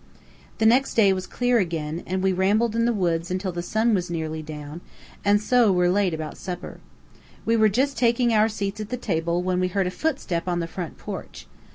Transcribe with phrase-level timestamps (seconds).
[0.57, 3.93] The next day was clear again, and we rambled in the woods until the sun
[3.93, 4.81] was nearly down,
[5.23, 6.79] and so were late about supper.
[7.45, 10.59] We were just taking our seats at the table when we heard a footstep on
[10.59, 11.45] the front porch.